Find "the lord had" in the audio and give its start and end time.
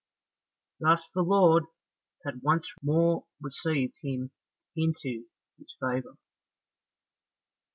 1.13-2.41